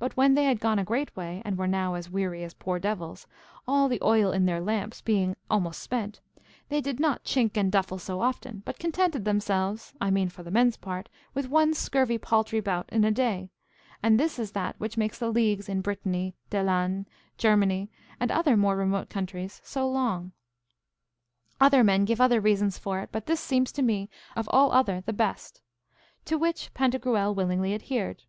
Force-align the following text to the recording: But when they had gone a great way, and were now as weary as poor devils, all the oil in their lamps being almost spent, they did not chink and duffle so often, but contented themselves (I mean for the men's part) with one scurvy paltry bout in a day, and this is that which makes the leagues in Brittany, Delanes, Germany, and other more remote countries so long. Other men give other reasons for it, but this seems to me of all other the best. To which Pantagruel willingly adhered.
But 0.00 0.16
when 0.16 0.34
they 0.34 0.42
had 0.46 0.58
gone 0.58 0.80
a 0.80 0.84
great 0.84 1.14
way, 1.14 1.40
and 1.44 1.56
were 1.56 1.68
now 1.68 1.94
as 1.94 2.10
weary 2.10 2.42
as 2.42 2.52
poor 2.52 2.80
devils, 2.80 3.28
all 3.68 3.86
the 3.88 4.00
oil 4.02 4.32
in 4.32 4.44
their 4.44 4.60
lamps 4.60 5.00
being 5.00 5.36
almost 5.48 5.80
spent, 5.80 6.20
they 6.68 6.80
did 6.80 6.98
not 6.98 7.22
chink 7.22 7.56
and 7.56 7.70
duffle 7.70 8.00
so 8.00 8.22
often, 8.22 8.62
but 8.64 8.80
contented 8.80 9.24
themselves 9.24 9.94
(I 10.00 10.10
mean 10.10 10.30
for 10.30 10.42
the 10.42 10.50
men's 10.50 10.76
part) 10.76 11.08
with 11.32 11.48
one 11.48 11.74
scurvy 11.74 12.18
paltry 12.18 12.58
bout 12.58 12.86
in 12.88 13.04
a 13.04 13.12
day, 13.12 13.50
and 14.02 14.18
this 14.18 14.36
is 14.36 14.50
that 14.50 14.74
which 14.80 14.96
makes 14.96 15.20
the 15.20 15.30
leagues 15.30 15.68
in 15.68 15.80
Brittany, 15.80 16.34
Delanes, 16.50 17.06
Germany, 17.38 17.88
and 18.18 18.32
other 18.32 18.56
more 18.56 18.74
remote 18.74 19.10
countries 19.10 19.60
so 19.62 19.88
long. 19.88 20.32
Other 21.60 21.84
men 21.84 22.04
give 22.04 22.20
other 22.20 22.40
reasons 22.40 22.78
for 22.78 22.98
it, 22.98 23.10
but 23.12 23.26
this 23.26 23.38
seems 23.38 23.70
to 23.74 23.82
me 23.82 24.10
of 24.34 24.48
all 24.50 24.72
other 24.72 25.02
the 25.02 25.12
best. 25.12 25.62
To 26.24 26.36
which 26.36 26.74
Pantagruel 26.74 27.32
willingly 27.32 27.74
adhered. 27.74 28.24